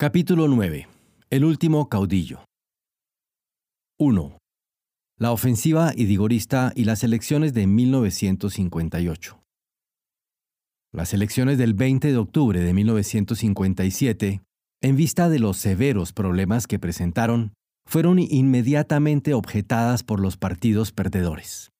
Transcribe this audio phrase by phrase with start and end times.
[0.00, 0.86] Capítulo 9.
[1.28, 2.44] El último caudillo.
[3.98, 4.38] 1.
[5.18, 9.42] La ofensiva idigorista y las elecciones de 1958.
[10.92, 14.40] Las elecciones del 20 de octubre de 1957,
[14.82, 17.52] en vista de los severos problemas que presentaron,
[17.84, 21.72] fueron inmediatamente objetadas por los partidos perdedores.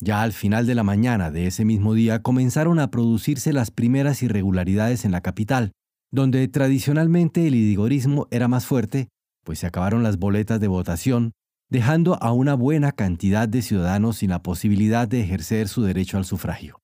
[0.00, 4.22] Ya al final de la mañana de ese mismo día comenzaron a producirse las primeras
[4.22, 5.72] irregularidades en la capital,
[6.14, 9.08] donde tradicionalmente el idigorismo era más fuerte,
[9.42, 11.32] pues se acabaron las boletas de votación,
[11.68, 16.24] dejando a una buena cantidad de ciudadanos sin la posibilidad de ejercer su derecho al
[16.24, 16.78] sufragio.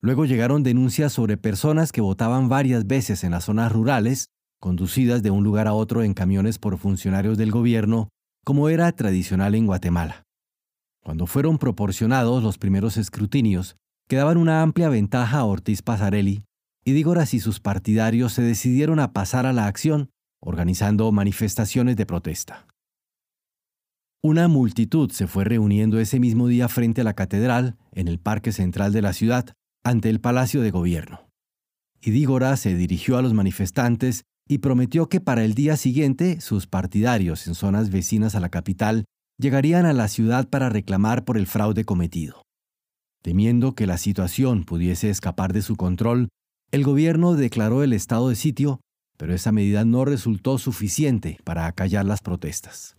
[0.00, 4.28] Luego llegaron denuncias sobre personas que votaban varias veces en las zonas rurales,
[4.60, 8.10] conducidas de un lugar a otro en camiones por funcionarios del gobierno,
[8.44, 10.22] como era tradicional en Guatemala.
[11.02, 13.74] Cuando fueron proporcionados los primeros escrutinios,
[14.08, 16.44] quedaban una amplia ventaja a Ortiz Pasarelli,
[16.84, 22.06] y Dígoras y sus partidarios se decidieron a pasar a la acción, organizando manifestaciones de
[22.06, 22.66] protesta.
[24.22, 28.52] Una multitud se fue reuniendo ese mismo día frente a la catedral, en el parque
[28.52, 29.52] central de la ciudad,
[29.84, 31.28] ante el Palacio de Gobierno.
[32.00, 36.66] Y Dígora se dirigió a los manifestantes y prometió que para el día siguiente sus
[36.66, 39.04] partidarios en zonas vecinas a la capital
[39.38, 42.42] llegarían a la ciudad para reclamar por el fraude cometido.
[43.22, 46.28] Temiendo que la situación pudiese escapar de su control,
[46.74, 48.80] el gobierno declaró el estado de sitio,
[49.16, 52.96] pero esa medida no resultó suficiente para acallar las protestas.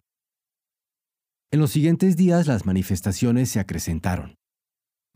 [1.52, 4.36] En los siguientes días las manifestaciones se acrecentaron.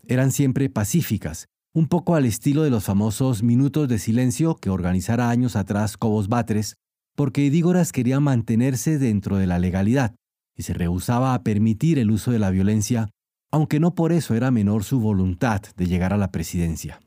[0.05, 5.29] Eran siempre pacíficas, un poco al estilo de los famosos minutos de silencio que organizara
[5.29, 6.75] años atrás Cobos Batres,
[7.15, 10.15] porque Idígoras quería mantenerse dentro de la legalidad
[10.57, 13.09] y se rehusaba a permitir el uso de la violencia,
[13.51, 16.99] aunque no por eso era menor su voluntad de llegar a la presidencia.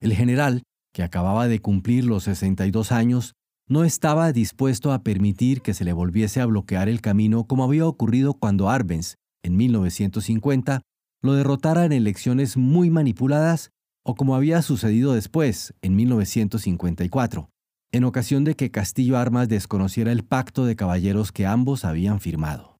[0.00, 3.34] El general, que acababa de cumplir los 62 años,
[3.68, 7.86] no estaba dispuesto a permitir que se le volviese a bloquear el camino como había
[7.86, 10.82] ocurrido cuando Arbenz, en 1950,
[11.22, 13.70] lo derrotara en elecciones muy manipuladas
[14.04, 17.50] o como había sucedido después, en 1954,
[17.92, 22.78] en ocasión de que Castillo Armas desconociera el pacto de caballeros que ambos habían firmado.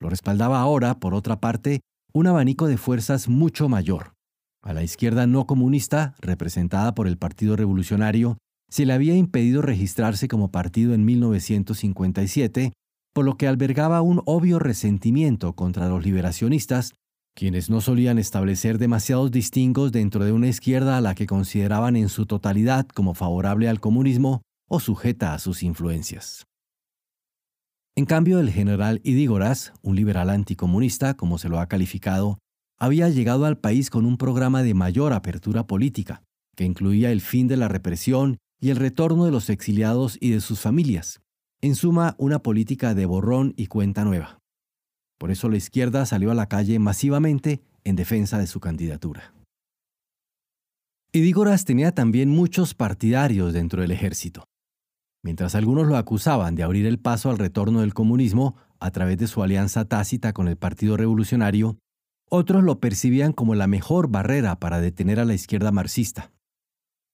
[0.00, 1.80] Lo respaldaba ahora, por otra parte,
[2.12, 4.12] un abanico de fuerzas mucho mayor,
[4.62, 8.38] a la izquierda no comunista, representada por el Partido Revolucionario,
[8.70, 12.72] se le había impedido registrarse como partido en 1957,
[13.12, 16.94] por lo que albergaba un obvio resentimiento contra los liberacionistas,
[17.34, 22.08] quienes no solían establecer demasiados distingos dentro de una izquierda a la que consideraban en
[22.08, 26.46] su totalidad como favorable al comunismo o sujeta a sus influencias.
[27.94, 32.38] En cambio, el general Idígoras, un liberal anticomunista, como se lo ha calificado,
[32.82, 36.24] había llegado al país con un programa de mayor apertura política,
[36.56, 40.40] que incluía el fin de la represión y el retorno de los exiliados y de
[40.40, 41.20] sus familias.
[41.60, 44.40] En suma, una política de borrón y cuenta nueva.
[45.16, 49.32] Por eso la izquierda salió a la calle masivamente en defensa de su candidatura.
[51.12, 54.42] Idígoras tenía también muchos partidarios dentro del ejército.
[55.22, 59.28] Mientras algunos lo acusaban de abrir el paso al retorno del comunismo a través de
[59.28, 61.78] su alianza tácita con el Partido Revolucionario,
[62.34, 66.32] otros lo percibían como la mejor barrera para detener a la izquierda marxista.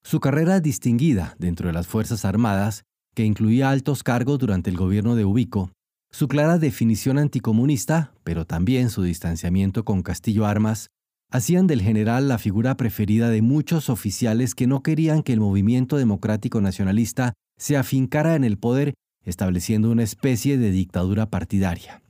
[0.04, 2.84] Su carrera distinguida dentro de las Fuerzas Armadas,
[3.16, 5.72] que incluía altos cargos durante el gobierno de Ubico,
[6.12, 10.86] su clara definición anticomunista, pero también su distanciamiento con Castillo Armas,
[11.32, 15.96] hacían del general la figura preferida de muchos oficiales que no querían que el movimiento
[15.96, 22.02] democrático nacionalista se afincara en el poder, estableciendo una especie de dictadura partidaria.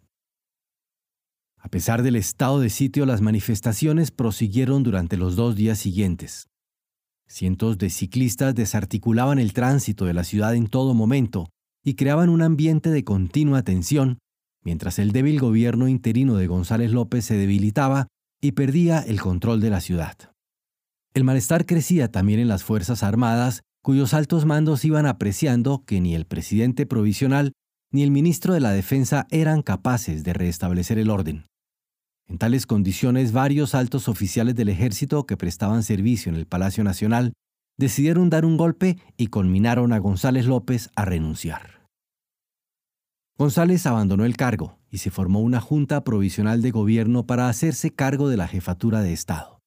[1.61, 6.49] A pesar del estado de sitio, las manifestaciones prosiguieron durante los dos días siguientes.
[7.27, 11.51] Cientos de ciclistas desarticulaban el tránsito de la ciudad en todo momento
[11.85, 14.19] y creaban un ambiente de continua tensión,
[14.65, 18.07] mientras el débil gobierno interino de González López se debilitaba
[18.41, 20.17] y perdía el control de la ciudad.
[21.13, 26.15] El malestar crecía también en las Fuerzas Armadas, cuyos altos mandos iban apreciando que ni
[26.15, 27.53] el presidente provisional
[27.91, 31.47] ni el ministro de la Defensa eran capaces de restablecer el orden.
[32.29, 37.33] En tales condiciones, varios altos oficiales del ejército que prestaban servicio en el Palacio Nacional
[37.79, 41.87] decidieron dar un golpe y conminaron a González López a renunciar.
[43.39, 48.29] González abandonó el cargo y se formó una junta provisional de gobierno para hacerse cargo
[48.29, 49.61] de la jefatura de Estado.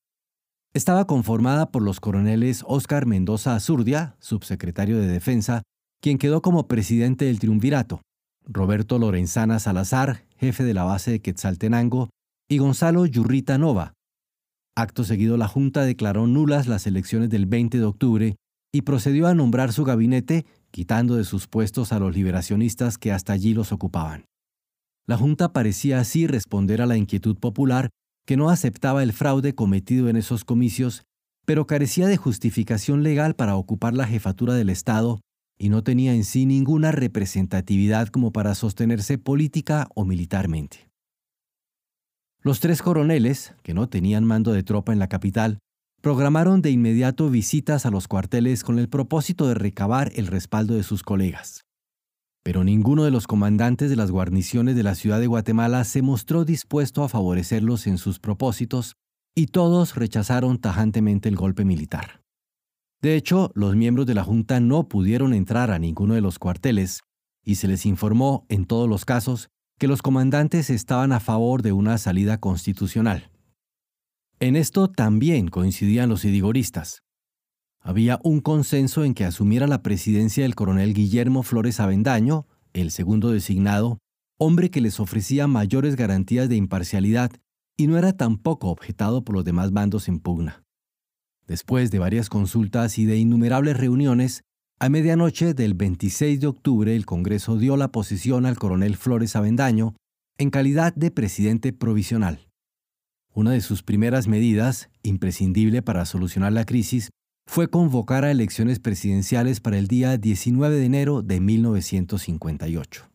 [0.73, 5.63] Estaba conformada por los coroneles Óscar Mendoza Azurdia, subsecretario de Defensa,
[6.01, 8.01] quien quedó como presidente del triunvirato,
[8.45, 12.09] Roberto Lorenzana Salazar, jefe de la base de Quetzaltenango,
[12.51, 13.93] y Gonzalo Yurrita Nova.
[14.75, 18.35] Acto seguido, la Junta declaró nulas las elecciones del 20 de octubre
[18.73, 23.31] y procedió a nombrar su gabinete, quitando de sus puestos a los liberacionistas que hasta
[23.31, 24.25] allí los ocupaban.
[25.07, 27.89] La Junta parecía así responder a la inquietud popular
[28.27, 31.03] que no aceptaba el fraude cometido en esos comicios,
[31.45, 35.21] pero carecía de justificación legal para ocupar la jefatura del Estado
[35.57, 40.90] y no tenía en sí ninguna representatividad como para sostenerse política o militarmente.
[42.43, 45.59] Los tres coroneles, que no tenían mando de tropa en la capital,
[46.01, 50.81] programaron de inmediato visitas a los cuarteles con el propósito de recabar el respaldo de
[50.81, 51.65] sus colegas.
[52.43, 56.43] Pero ninguno de los comandantes de las guarniciones de la ciudad de Guatemala se mostró
[56.43, 58.95] dispuesto a favorecerlos en sus propósitos
[59.35, 62.23] y todos rechazaron tajantemente el golpe militar.
[63.03, 67.01] De hecho, los miembros de la Junta no pudieron entrar a ninguno de los cuarteles
[67.43, 69.49] y se les informó, en todos los casos,
[69.81, 73.31] que los comandantes estaban a favor de una salida constitucional.
[74.39, 77.01] En esto también coincidían los idigoristas.
[77.79, 83.31] Había un consenso en que asumiera la presidencia el coronel Guillermo Flores Avendaño, el segundo
[83.31, 83.97] designado,
[84.37, 87.31] hombre que les ofrecía mayores garantías de imparcialidad
[87.75, 90.63] y no era tampoco objetado por los demás bandos en pugna.
[91.47, 94.43] Después de varias consultas y de innumerables reuniones,
[94.81, 99.93] a medianoche del 26 de octubre el Congreso dio la posición al coronel Flores Avendaño
[100.39, 102.47] en calidad de presidente provisional.
[103.31, 107.11] Una de sus primeras medidas, imprescindible para solucionar la crisis,
[107.47, 113.07] fue convocar a elecciones presidenciales para el día 19 de enero de 1958.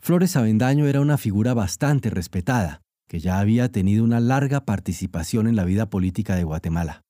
[0.00, 5.56] Flores Avendaño era una figura bastante respetada, que ya había tenido una larga participación en
[5.56, 7.02] la vida política de Guatemala.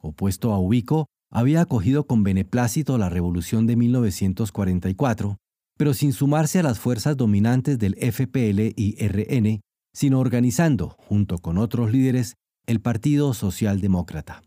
[0.00, 5.36] Opuesto a Ubico, había acogido con beneplácito la revolución de 1944,
[5.76, 9.60] pero sin sumarse a las fuerzas dominantes del FPL y RN,
[9.92, 12.34] sino organizando, junto con otros líderes,
[12.66, 14.44] el Partido Socialdemócrata.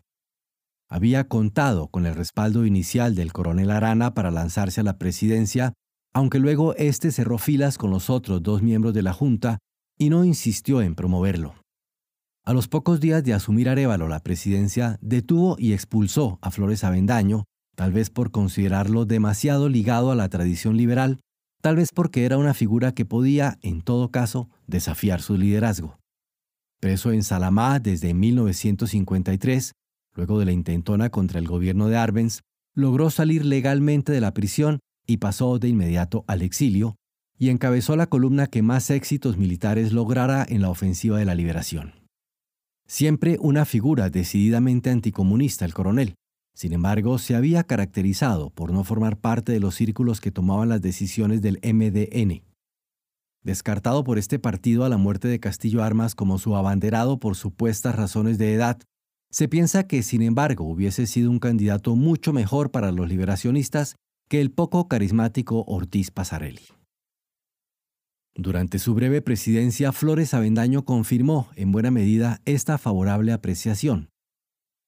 [0.89, 5.73] Había contado con el respaldo inicial del coronel Arana para lanzarse a la presidencia,
[6.13, 9.59] aunque luego éste cerró filas con los otros dos miembros de la Junta
[9.97, 11.53] y no insistió en promoverlo.
[12.47, 17.43] A los pocos días de asumir Arevalo la presidencia, detuvo y expulsó a Flores Avendaño,
[17.75, 21.19] tal vez por considerarlo demasiado ligado a la tradición liberal,
[21.61, 25.99] tal vez porque era una figura que podía, en todo caso, desafiar su liderazgo.
[26.79, 29.73] Preso en Salamá desde 1953,
[30.15, 34.79] luego de la intentona contra el gobierno de Arbenz, logró salir legalmente de la prisión
[35.05, 36.95] y pasó de inmediato al exilio,
[37.37, 42.06] y encabezó la columna que más éxitos militares lograra en la ofensiva de la liberación.
[42.87, 46.15] Siempre una figura decididamente anticomunista el coronel.
[46.55, 50.81] Sin embargo, se había caracterizado por no formar parte de los círculos que tomaban las
[50.81, 52.43] decisiones del MDN.
[53.43, 57.95] Descartado por este partido a la muerte de Castillo Armas como su abanderado por supuestas
[57.95, 58.79] razones de edad,
[59.29, 63.97] se piensa que, sin embargo, hubiese sido un candidato mucho mejor para los liberacionistas
[64.29, 66.63] que el poco carismático Ortiz Pasarelli.
[68.39, 74.09] Durante su breve presidencia, Flores Avendaño confirmó en buena medida esta favorable apreciación.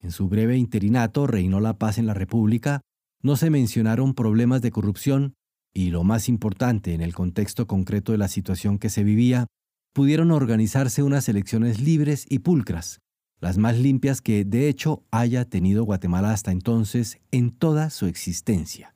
[0.02, 2.82] En su breve interinato reinó la paz en la República,
[3.24, 5.34] no se mencionaron problemas de corrupción
[5.74, 9.48] y, lo más importante en el contexto concreto de la situación que se vivía,
[9.96, 13.00] pudieron organizarse unas elecciones libres y pulcras,
[13.42, 18.96] las más limpias que de hecho haya tenido Guatemala hasta entonces en toda su existencia.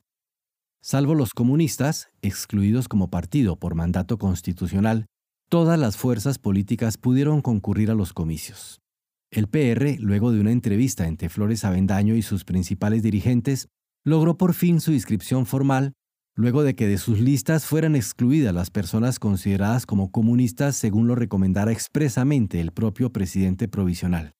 [0.86, 5.06] Salvo los comunistas, excluidos como partido por mandato constitucional,
[5.48, 8.82] todas las fuerzas políticas pudieron concurrir a los comicios.
[9.30, 13.68] El PR, luego de una entrevista entre Flores Avendaño y sus principales dirigentes,
[14.04, 15.94] logró por fin su inscripción formal,
[16.36, 21.14] luego de que de sus listas fueran excluidas las personas consideradas como comunistas según lo
[21.14, 24.32] recomendara expresamente el propio presidente provisional.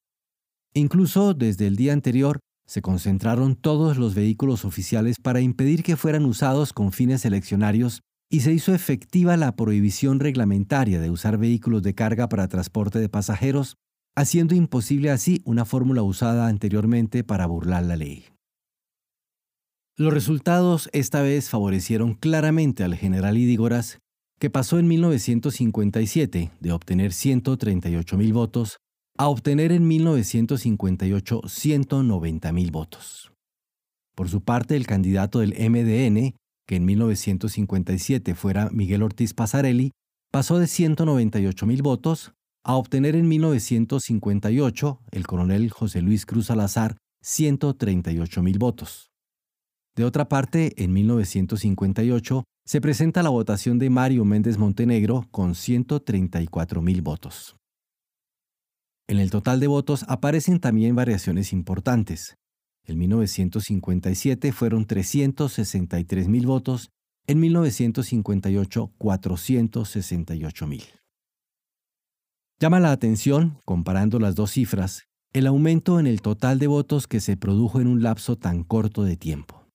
[0.74, 6.24] Incluso desde el día anterior, se concentraron todos los vehículos oficiales para impedir que fueran
[6.24, 11.94] usados con fines eleccionarios y se hizo efectiva la prohibición reglamentaria de usar vehículos de
[11.94, 13.76] carga para transporte de pasajeros,
[14.16, 18.24] haciendo imposible así una fórmula usada anteriormente para burlar la ley.
[19.96, 24.00] Los resultados esta vez favorecieron claramente al general Idígoras,
[24.40, 28.78] que pasó en 1957 de obtener 138 mil votos
[29.16, 33.32] a obtener en 1958 190 mil votos.
[34.14, 36.34] Por su parte, el candidato del MDN,
[36.66, 39.92] que en 1957 fuera Miguel Ortiz Pasarelli,
[40.32, 42.32] pasó de 198 mil votos
[42.64, 49.10] a obtener en 1958 el coronel José Luis Cruz Salazar 138 mil votos.
[49.96, 56.82] De otra parte, en 1958 se presenta la votación de Mario Méndez Montenegro con 134
[56.82, 57.56] mil votos.
[59.06, 62.36] En el total de votos aparecen también variaciones importantes.
[62.86, 66.90] En 1957 fueron 363 mil votos,
[67.26, 70.84] en 1958 468 mil.
[72.60, 77.20] Llama la atención, comparando las dos cifras, el aumento en el total de votos que
[77.20, 79.66] se produjo en un lapso tan corto de tiempo.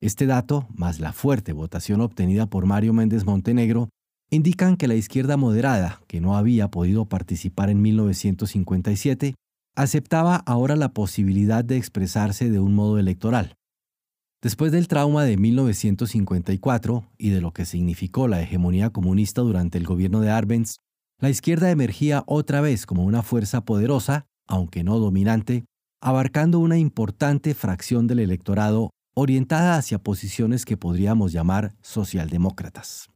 [0.00, 3.88] Este dato, más la fuerte votación obtenida por Mario Méndez Montenegro,
[4.30, 9.34] indican que la izquierda moderada, que no había podido participar en 1957,
[9.76, 13.54] aceptaba ahora la posibilidad de expresarse de un modo electoral.
[14.42, 19.84] Después del trauma de 1954 y de lo que significó la hegemonía comunista durante el
[19.84, 20.76] gobierno de Arbenz,
[21.20, 25.64] la izquierda emergía otra vez como una fuerza poderosa, aunque no dominante,
[26.02, 33.08] abarcando una importante fracción del electorado orientada hacia posiciones que podríamos llamar socialdemócratas.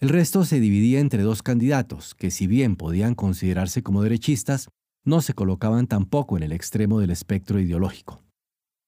[0.00, 4.68] El resto se dividía entre dos candidatos que si bien podían considerarse como derechistas,
[5.04, 8.22] no se colocaban tampoco en el extremo del espectro ideológico.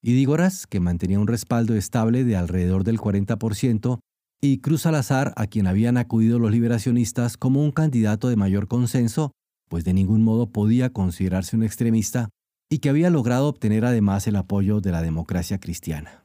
[0.02, 3.98] Idígoras, que mantenía un respaldo estable de alrededor del 40%,
[4.40, 9.32] y Cruz Salazar, a quien habían acudido los liberacionistas como un candidato de mayor consenso,
[9.68, 12.30] pues de ningún modo podía considerarse un extremista,
[12.70, 16.24] y que había logrado obtener además el apoyo de la democracia cristiana.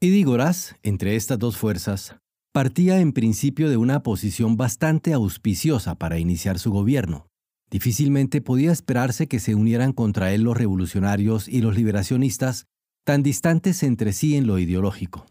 [0.00, 2.16] Idígoras, entre estas dos fuerzas,
[2.52, 7.26] partía en principio de una posición bastante auspiciosa para iniciar su gobierno.
[7.70, 12.66] Difícilmente podía esperarse que se unieran contra él los revolucionarios y los liberacionistas,
[13.04, 15.26] tan distantes entre sí en lo ideológico.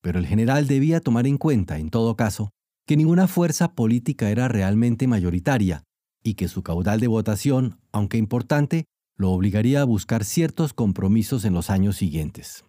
[0.00, 2.48] Pero el general debía tomar en cuenta, en todo caso,
[2.86, 5.82] que ninguna fuerza política era realmente mayoritaria
[6.22, 11.52] y que su caudal de votación, aunque importante, lo obligaría a buscar ciertos compromisos en
[11.52, 12.64] los años siguientes.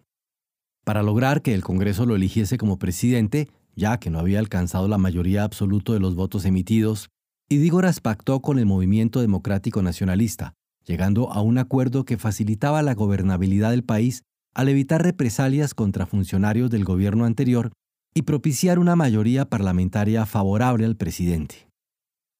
[0.84, 4.98] Para lograr que el Congreso lo eligiese como presidente, ya que no había alcanzado la
[4.98, 7.08] mayoría absoluta de los votos emitidos,
[7.48, 10.54] Idígoras pactó con el movimiento democrático nacionalista,
[10.86, 14.22] llegando a un acuerdo que facilitaba la gobernabilidad del país
[14.54, 17.72] al evitar represalias contra funcionarios del gobierno anterior
[18.14, 21.68] y propiciar una mayoría parlamentaria favorable al presidente.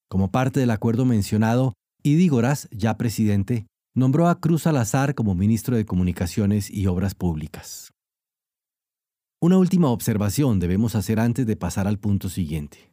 [0.08, 5.84] Como parte del acuerdo mencionado, Idígoras, ya presidente, nombró a Cruz Salazar como ministro de
[5.84, 7.91] Comunicaciones y Obras Públicas.
[9.42, 12.92] Una última observación debemos hacer antes de pasar al punto siguiente.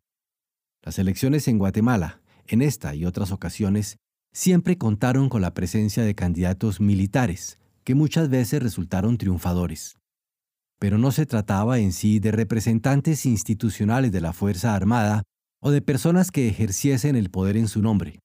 [0.82, 3.98] Las elecciones en Guatemala, en esta y otras ocasiones,
[4.34, 9.98] siempre contaron con la presencia de candidatos militares, que muchas veces resultaron triunfadores.
[10.80, 15.22] Pero no se trataba en sí de representantes institucionales de la Fuerza Armada
[15.62, 18.22] o de personas que ejerciesen el poder en su nombre.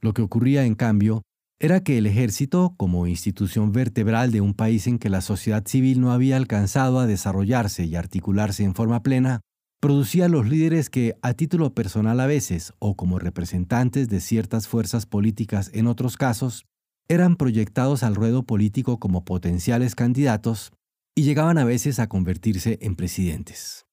[0.00, 1.22] Lo que ocurría, en cambio,
[1.60, 6.00] era que el ejército, como institución vertebral de un país en que la sociedad civil
[6.00, 9.42] no había alcanzado a desarrollarse y articularse en forma plena,
[9.78, 15.04] producía los líderes que, a título personal a veces, o como representantes de ciertas fuerzas
[15.04, 16.64] políticas en otros casos,
[17.08, 20.72] eran proyectados al ruedo político como potenciales candidatos
[21.14, 23.84] y llegaban a veces a convertirse en presidentes.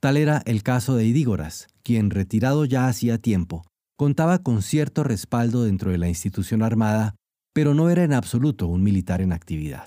[0.00, 3.64] Tal era el caso de Idígoras, quien, retirado ya hacía tiempo,
[3.96, 7.14] contaba con cierto respaldo dentro de la institución armada,
[7.52, 9.86] pero no era en absoluto un militar en actividad.